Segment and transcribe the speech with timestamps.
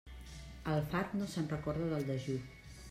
[0.75, 2.41] El fart no se'n recorda del dejú.